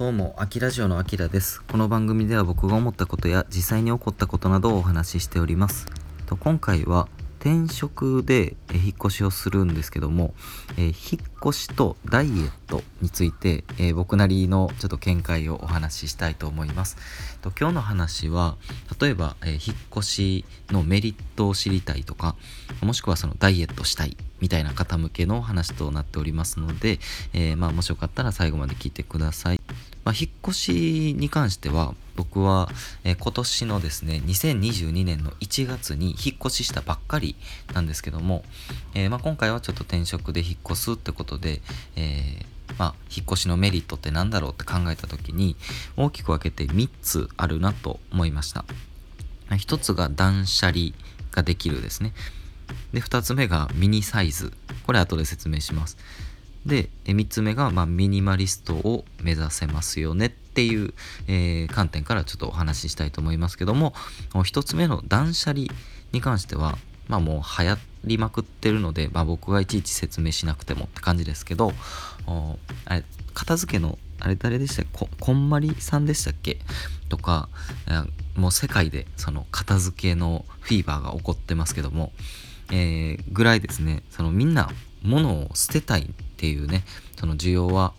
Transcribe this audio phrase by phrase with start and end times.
[0.00, 1.60] どうも、アキラジオのアキラです。
[1.60, 5.88] この番組では僕が思ったことや実際に起こったことなどをお話ししております。
[6.24, 7.06] と今回は
[7.38, 10.32] 転職で引っ越しをするんですけども、
[10.78, 10.92] え、引っ
[11.46, 16.96] 越しとダイエットについて、え、僕なりのちょっと見解をお話ししたいと思います。
[17.42, 18.56] と今日の話は
[18.98, 22.36] 例えば、え、引っ越しのメリットを知りたいとか
[22.80, 27.00] もしくはそのダイエットしたいみたいな方向けの話となっておりますので、
[27.34, 29.60] えまあ、もしよかったら最後まで聞いてください。
[30.10, 32.68] まあ、引っ越しに関しては僕は、
[33.04, 37.36] えー、今年のですね2022年の1月に引っ越ししたばっかり
[37.72, 38.42] なんですけども、
[38.94, 41.60] えー、まあ、今回はちょっと転職で引っ越すってことで、
[41.94, 42.44] え、
[42.76, 45.54] まあ、引っ越しのメリットって何だろうって考えた時に
[45.96, 48.64] 大きく分けて3つあるなと思いました。
[49.50, 50.86] 1つが断捨離
[51.30, 52.12] ができるですね。
[52.92, 54.52] で2つ目がミニサイズ。
[54.86, 55.96] これ後で説明します。
[56.66, 60.92] で3つ目が、まあ、ミニマリストを目指せますよねっていう、
[61.26, 63.94] えー、観点からちょっとお話ししたいと思いますけども
[64.32, 65.66] 1つ目の断捨離
[66.12, 66.76] に関しては
[67.08, 71.72] まあもう流行りまくってるので、まあ、僕がいちいち説明しなくてもって感じですけど
[72.84, 73.04] あれ
[73.34, 74.90] 片付けのあれ誰でしたっけ？
[74.92, 76.58] ここんまりさんでしたっけ？
[77.08, 77.48] とか
[78.36, 82.12] もう世界でその片付けのフィーバーが起こってますけども、
[82.70, 84.02] えー、ぐらいですね。
[84.10, 84.70] そのみんな
[85.02, 86.84] 物を捨てたいっていうね
[87.18, 87.92] その需要は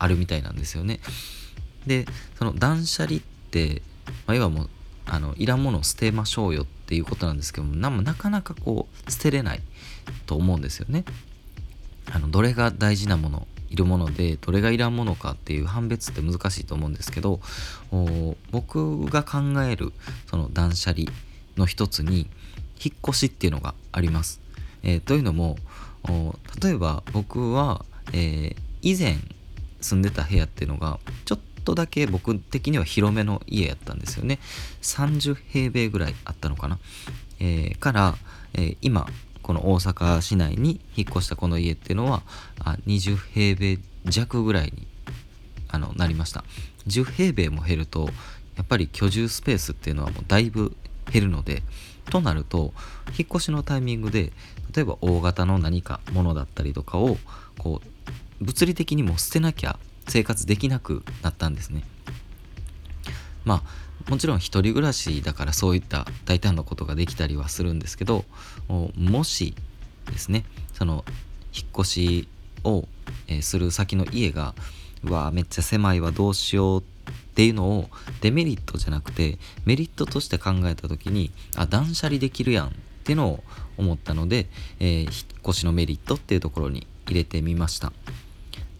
[0.00, 0.98] あるみたいなんですよね
[1.86, 3.82] でその断捨離って、
[4.26, 4.70] まあ、要はもう
[5.06, 9.60] あのいらんものを捨てましょうよっていうことなんですけどもななかなかこう捨てれない
[10.26, 11.04] と思うんですよね
[12.12, 17.38] あのどれが大事なものいるものでどれがいらんものかっていう判別って難しいと思うんですけど
[18.50, 19.92] 僕が考える
[20.26, 21.12] その断捨離
[21.56, 22.28] の一つに
[22.82, 24.40] 引っ越しっていうのがあります。
[24.82, 25.56] えー、というのも
[26.62, 29.16] 例えば僕は、えー、以前
[29.80, 34.38] 住んでた部屋っていうのがちょっとだけ僕的には広めの家やったんですよね。
[34.82, 36.78] 30平米ぐらいあったのかな、
[37.40, 38.14] えー、から、
[38.54, 39.06] えー、今
[39.42, 42.22] この大阪市内に引っ越したこの家っていうのは
[42.60, 44.86] あ20平米弱ぐらいに
[45.68, 46.44] あのなりました。
[46.86, 48.08] 10平米も減ると
[48.56, 50.76] やっぱり居住スペースっていうのはもうだいぶ
[51.10, 51.62] 減るので
[52.10, 52.72] となると
[53.18, 54.32] 引っ越しのタイミングで
[54.74, 57.16] 例えば大型の何かものだったりとかを
[57.58, 57.80] こ
[58.40, 61.82] う物理的にも捨てなきゃ生活できなくなったんですね。
[63.44, 68.24] まあもちろん一人暮らしだからそういった大胆なことができたりはするんですけど
[68.68, 69.54] もし
[70.10, 71.04] ですねその
[71.54, 72.28] 引っ越し
[72.64, 72.86] を、
[73.40, 74.54] する先の家が
[75.04, 76.84] うわめっちゃ狭いわどうしようっ
[77.34, 77.88] ていうのを
[78.20, 82.70] デメリットじゃなくてメリットとして考えた時にあ断捨離できるやんっ
[83.04, 83.44] ていうのを
[83.78, 84.46] 思ったので、
[84.80, 85.10] えー、引っ
[85.48, 87.92] 越しのメリットっていうところに入れてみました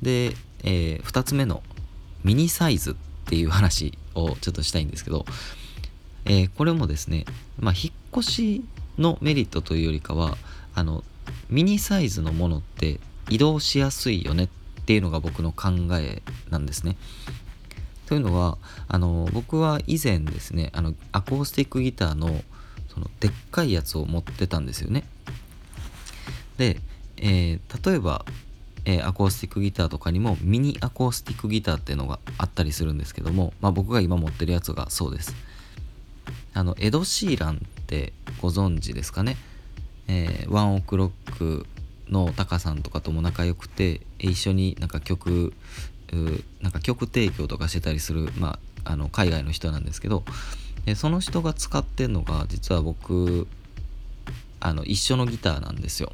[0.03, 1.62] で、えー、2つ目の
[2.25, 2.94] ミニサイズっ
[3.26, 5.25] ていう話をちょっとしたいんですけど、
[6.25, 7.25] えー、これもですね、
[7.59, 8.64] まあ、引っ越し
[8.98, 10.36] のメリットというよりかは
[10.75, 11.04] あの
[11.48, 14.48] ミニサイズのものって移動しやすいよねっ
[14.86, 16.97] ていうのが僕の考えなんですね。
[18.06, 18.56] というのは
[18.88, 22.41] あの僕は以前ですねあのアコースティックギターの
[22.98, 25.04] そのでっかいやつを持ってたんですよね。
[26.56, 26.81] で、
[27.16, 28.25] えー、例えば、
[28.84, 35.34] えー、アコースティックギターとかにもミニアコースティックギターっていうのがあったりするんですけども、まあ、僕が今持ってるやつがそうです。
[36.54, 39.36] あのエド・シーランってご存知ですかね、
[40.09, 41.66] えー、ワンオクロック
[42.09, 45.53] のタカさんとかとも仲良くて一緒になんか曲
[46.62, 50.25] なんか曲提供とかしてたりする、まあ、あの海外の人なんですけど
[50.97, 53.47] その人が使ってるのが実は僕
[54.61, 56.12] あの一緒のギターなんですよ、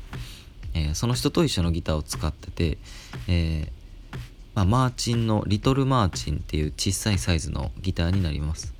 [0.74, 2.78] えー、その人と一緒のギターを使ってて、
[3.28, 4.18] えー、
[4.54, 8.74] まあ、マーチンのリトルマーチンっていう小さいサイズのギターになります。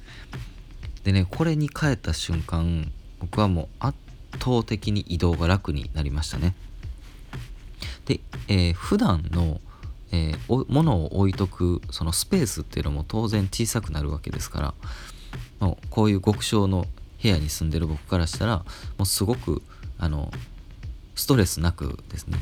[1.05, 2.91] でねこれに変えた瞬間
[3.21, 3.99] 僕はもう圧
[4.41, 6.55] 倒的に移動が楽になりましたね。
[8.07, 9.61] で、えー、普段の
[10.13, 14.75] えー、物を置いとくそのスペースっていうのも当然小さくなるわけですから
[15.61, 16.87] もうこういう極小の
[17.23, 18.65] 部屋に住んでる僕からしたらも
[19.01, 19.63] うすごく
[19.99, 20.31] あの
[21.15, 22.39] ストレスなくですね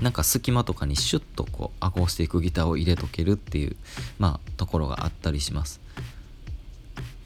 [0.00, 3.76] なんか隙間とかにシュッとこうアコースティックギターを入れとけるっていう
[4.18, 5.80] まあところがあったりします。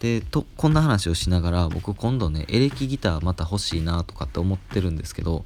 [0.00, 5.44] でとこんな話をしながら僕今度ねエレキギターまた欲しいなとかって思ってるんですけど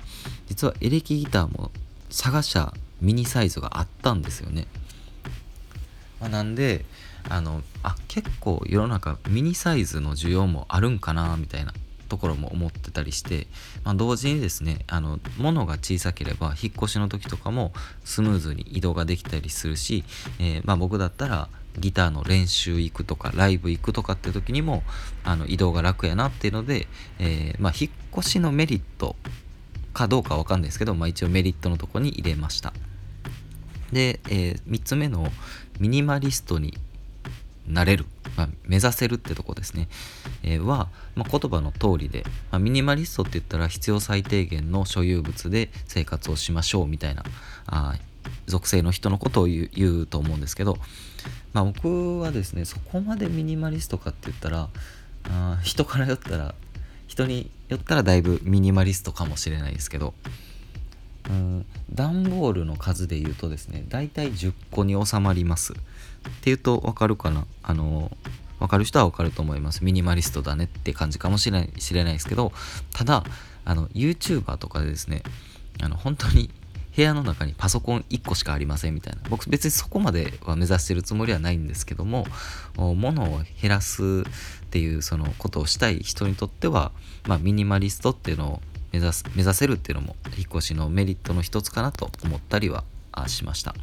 [0.49, 1.71] 実はエレキギターも
[2.09, 4.67] 探しゃミニサイズがあったんですよね。
[6.21, 6.85] まあ、なんで
[7.29, 11.75] あのあ結構世の中ミニサイズの需要もあるんかなみたいな
[12.09, 13.47] ところも思ってたりして、
[13.85, 17.73] まあ、同時にですねあの物が小さければ引っ越しの時とかも
[18.05, 20.05] スムーズに移動ができたりするし、
[20.39, 24.83] えー、まあ、僕だったらギターの練習行くとかライブ行くとかっていう時にも
[25.25, 26.87] あの移動が楽やなっていうので、
[27.19, 29.17] えー、まあ、引っ越しのメリット
[29.97, 32.75] かどうかわかんないですけど、まあ、一応メリットのとこに入れました。
[33.93, 35.27] で、えー、3つ目の
[35.81, 36.77] ミニマリストに
[37.67, 38.05] なれる、
[38.37, 39.89] まあ、目指せるってとこですね、
[40.43, 47.25] えー、は、まあ、言葉の通りで、まあ、ミニマリストって言ったら必要最低限の所有物で生活をしましょうみたいな
[47.67, 47.95] あ
[48.47, 50.77] 属性の人のことを言うと思うんですけど、
[51.55, 54.69] まあ、僕はですねそこまでミニマリストかって言ったら
[55.31, 56.55] あ人から言ったら
[57.17, 60.13] 人によったらだいぶミニマリストかもしれないですけど
[61.31, 65.73] うん段ボールの数で言うとですねだいたい10個に収まります。
[65.73, 65.77] っ
[66.43, 67.47] ていうと分かるかな？
[67.63, 68.11] あの
[68.59, 69.83] 分かる人は分かると思います。
[69.83, 72.53] ミニマリストだねって感じかもしれないれないですけど
[72.93, 73.25] ただ
[73.65, 75.23] あの YouTuber とかでですね
[75.81, 76.51] あの本当に
[76.97, 79.21] 部屋の中にパソコン1個しかありませんみたいな。
[79.29, 82.27] 僕別にそこまでは目指してるつもりはないんですけども
[82.77, 84.25] 物を減らす
[84.65, 86.93] っていうそのことをしたい人にとっては、
[87.27, 88.61] まあ、ミニマリストっていうのを
[88.93, 92.85] 目指す目指せるっていうのも引っ越しのメリットの一つかなと思ったりは
[93.27, 93.75] しました。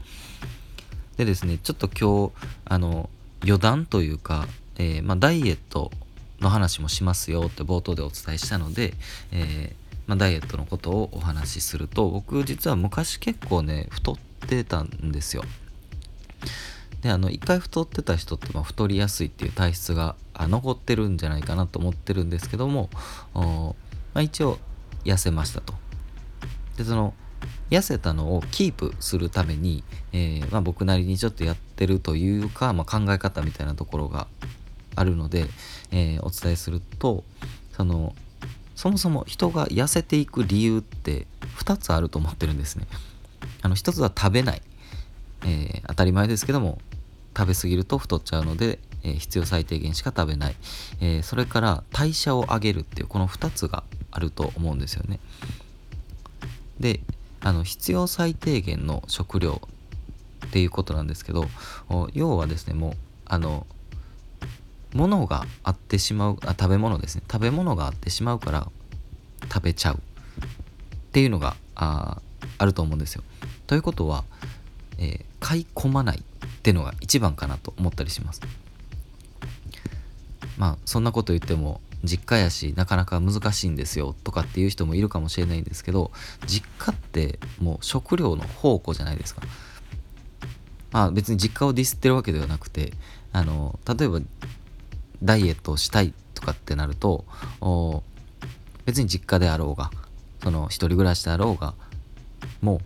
[1.18, 2.32] でですねちょっと今日
[2.66, 3.12] あの
[3.44, 5.92] 余談というか、えー、まあ、ダイエット
[6.40, 8.96] の話もしますよって冒頭でお伝えしたので、
[9.32, 14.18] えーまあ、ダイエットのことをお話しすると僕実は昔結構ね太っ
[14.48, 15.44] てたんですよ。
[17.02, 22.90] であの一回太ってた人ってま太りやすいっていう体質が残ってるんじゃないかなと思ってるんですけども、
[23.34, 23.74] ま
[24.16, 24.58] あ、一応
[25.04, 25.74] 痩せましたと。
[26.78, 27.14] でその
[27.70, 29.84] 痩せたのをキープするために、
[30.14, 34.28] えー、まあ、僕なりにちょっとやってるというか、まあ、考え方みたいなところが
[34.96, 35.46] あるので、
[35.92, 37.24] えー、お伝えすると
[37.76, 38.16] その
[38.76, 41.28] そもそも人が痩せていく理由って
[41.58, 42.88] 2つあると思ってるんですね。
[43.62, 44.62] あの1つは食べない、
[45.46, 46.80] えー、当たり前ですけども
[47.36, 50.56] 食べ過ぎると太っちゃうので、えー、必要最低限しか食べない、
[51.02, 55.20] えー、それから代謝を上げるっていうこの2つがあると思うんですよね。
[56.80, 57.02] で
[57.42, 59.62] あの必要最低限の食料
[60.46, 61.48] っていうことなんですけど
[62.14, 62.94] 要はですねもう
[63.26, 63.68] あの
[64.94, 68.70] 物があってしまうあ食べ物ですね食べ物があってしまうから
[69.52, 70.00] 食べちゃうっ
[71.12, 72.22] ていうのがあ
[72.58, 73.24] あると思うんですよ。
[73.68, 74.24] ということは、
[74.98, 78.42] えー、買い込まないっていうのが一番かなと思ったりします。
[80.58, 86.12] まあそんなこと言っても実家やしなかなか難しいんですよとかっていう人もいるかもしれないんですけど
[86.46, 89.42] 実家ってもう食料の宝庫じゃないですか。
[90.92, 92.94] まあ別に実家をディスってるわけではなくて
[93.32, 94.20] あの例えば
[95.24, 97.26] ダイエットをしたいとかってなると
[98.86, 99.92] 別に実家であろうが
[100.44, 101.74] その一人暮らしであろうが
[102.62, 102.80] もう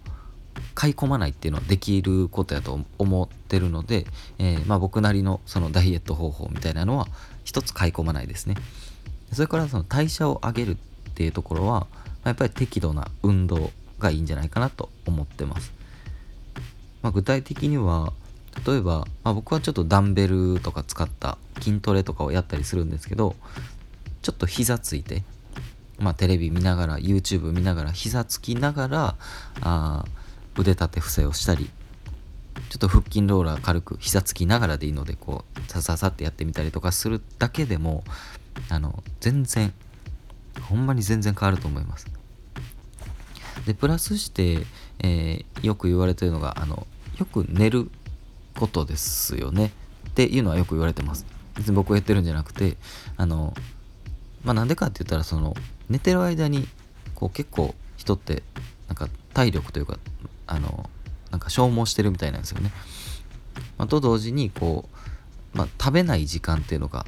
[0.74, 4.06] 買い込まないっていうのはできることやと思ってるので、
[4.38, 7.08] えー、まあ、僕なりのそのダイエット方法みたいなのは
[7.44, 8.56] 一つ買い込まないですね。
[9.34, 10.76] それからその代謝を上げるっ
[11.16, 11.88] ていうところはま
[12.26, 15.74] あやっぱり適度な運動がいいんじゃないかなと思ってます、
[17.02, 18.14] まあ、具体的には
[18.66, 23.36] 例えば、まあ、僕はちょっとダンベルとか使った筋トレとかをやったりするんですけど
[24.22, 25.24] ちょっと膝ついて、
[26.00, 29.16] まあ、テレビ見ながら YouTube 見ながら膝つきながら
[29.62, 30.06] あ
[30.58, 31.70] 腕立て伏せをしたり
[32.70, 38.04] ちょっと腹筋ローラー軽く膝つきながらでいいのでこうさささってやってみたりとかするだけでも
[38.70, 39.74] あの全然
[40.62, 42.08] ほんまに全然変わると思います。
[43.66, 44.66] でプラスして、
[45.00, 46.88] えー、よく言われてるのがあの
[47.20, 47.90] よく寝る
[48.58, 49.72] ことですよね。
[50.10, 51.26] っていうのはよく言われてます。
[51.56, 52.78] 別に僕が言ってるんじゃなくて
[53.18, 53.54] あの
[54.44, 55.56] まあなんでかって言ったらその
[55.90, 56.68] 寝てる間に
[57.16, 58.44] こう結構人って
[58.88, 59.98] なんか体力というか
[60.46, 60.90] あの
[61.32, 62.72] なんか消耗してるみたいなんですよね、
[63.78, 64.88] まあ、と同時にこ
[65.54, 67.06] う、まあ、食べない時間っていうのが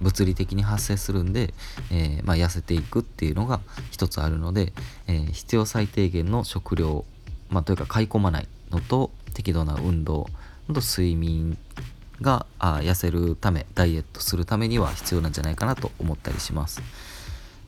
[0.00, 1.54] 物理的に発生するんで、
[1.90, 4.72] えー、まあ、痩せていくっていうのが一つあるので、
[5.06, 7.04] えー、必要最低限の食料、
[7.48, 10.28] まあ、というか買い込まないのと適度な運動
[10.74, 11.58] と睡眠
[12.20, 16.82] があ痩せるためダイエットするためには必要なんじゃないかなと思ったりします。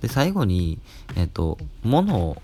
[0.02, 0.78] で最後に、
[1.16, 2.40] えーと、物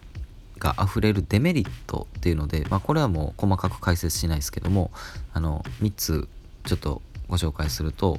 [0.59, 4.91] が溢れるデメリットっていうので、まあ、これはもう細かく解説しないですけども
[5.33, 6.29] あの3つ
[6.65, 8.19] ちょっとご紹介すると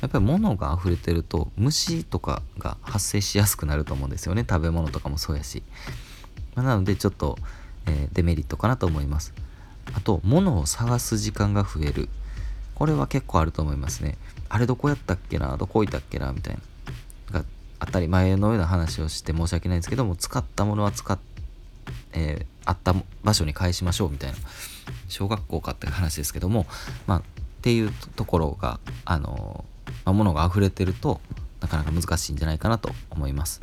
[0.00, 4.44] やっぱり物が溢れてると虫とかが発生しやすくなると思うんですよね。
[4.48, 5.62] 食べ物とかもそうやし、
[6.54, 7.38] まあ、なのでちょっと、
[7.86, 9.32] えー、デメリットかなと思います。
[9.94, 12.08] あと物を探す時間が増える。
[12.74, 14.16] これは結構あると思いますね。
[14.48, 15.56] あれどこやったっけな？
[15.56, 16.32] どこ置いたっけな？
[16.32, 16.58] みたい
[17.32, 17.40] な。
[17.40, 17.44] が
[17.80, 21.18] 当たり前のような話をして申し訳ないんですけども使ったものは使っ、
[22.12, 24.36] えー、あった場所に返しましょうみたいな。
[25.08, 26.66] 小学校かって話ですけども
[27.06, 27.22] まあっ
[27.62, 29.64] ていうところがあの、
[30.04, 31.20] まあ、物が溢れてると
[31.60, 33.60] なかなか難しいんじゃないかなと思います。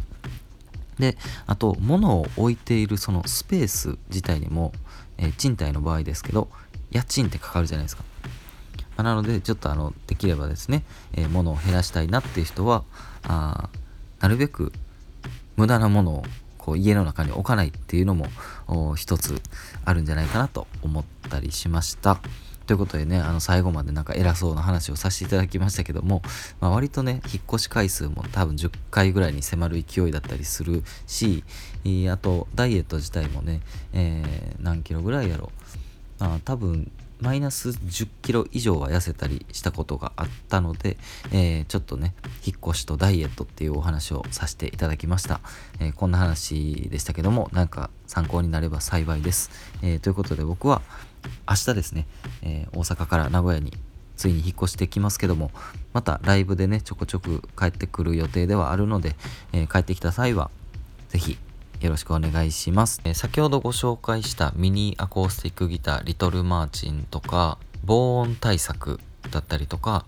[0.99, 4.71] であと物を置いているそのスペース自体にも、
[5.17, 6.47] えー、賃貸の場合ですけど
[6.91, 8.03] 家賃ってかかるじゃないですか。
[8.97, 10.83] まあ、なのでちょっとあのできればですね、
[11.13, 12.85] えー、物を減らしたいなっていう人は
[13.23, 13.69] あ
[14.21, 14.71] なるべく
[15.57, 16.23] 無駄なものを
[16.57, 18.27] こう家の中に置かないっていうのも
[18.95, 19.41] 一つ
[19.83, 22.19] あるんじゃないかなと思ったりしました。
[22.65, 26.21] ということでね、あの最後までなんか偉そうな話をさせていただきましたけども、
[26.59, 31.43] まあ、割とね、引っ越し回数も多分10回ぐらいに迫る勢いだったりするし、
[32.11, 33.61] あとダイエット自体もね、
[33.93, 35.51] えー、何キロぐらいやろ
[36.19, 36.23] う。
[36.23, 40.97] あ、多分マイナス10キロ以上は痩せたりしたことがあったので、
[41.31, 42.13] えー、ちょっとね、
[42.45, 45.39] 引っ越しとダイエットっていうお話をさせていただきました。
[45.79, 49.49] えー、こんな話でしたけども、なんか参考になれば幸いです。
[49.81, 50.81] え、ということで僕は
[51.47, 52.07] 明日ですね、
[52.41, 53.73] え大阪から名古屋に
[54.17, 55.51] ついに引っ越してきますけども、
[55.93, 59.15] またライブでね、ちょこちょく帰ってくる予定ではあるので、
[59.53, 60.49] え帰ってきた際は、
[61.09, 61.37] 是非
[61.81, 68.99] よろしくお願いします、えー、先ほどご紹介したミニアコースティックギターリトルマーチンとか防音対策
[69.31, 70.05] だったりとか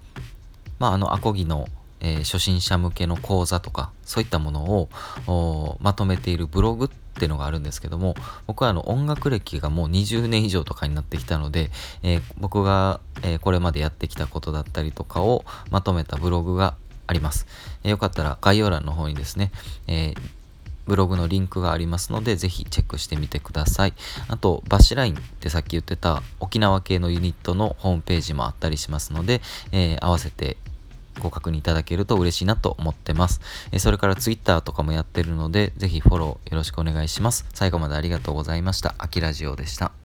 [0.79, 1.67] まああのアコギの、
[1.99, 4.89] えー、初心者向けの講座とかそういったもの
[5.27, 11.71] をまとめているブログっっていうのがあるんですけども僕はあの音楽歴がもう20年以上とかになってきたので、
[12.03, 16.75] えー、僕が、えこれまでやってきたことだったりとかをまとめたブログが
[17.07, 17.47] あります。
[17.83, 19.51] えよかったら概要欄の方にですね、
[19.87, 20.37] えー
[20.87, 23.93] ブログのリンクがありますので、ぜひチェックしてみてください。
[24.29, 29.41] あと、バッシュラインってさっき言ってた沖縄系のユニットのホームページもあったりしますので、
[29.73, 30.55] えー、合わせて
[31.19, 33.41] ご確認いただけると嬉しいなと思ってます。
[33.71, 37.45] え、それから Twitter とかもやってるので、ぜひフォローよろしくお願いします。
[37.53, 38.95] 最後までありがとうございました。
[38.97, 40.06] あきラジオでした。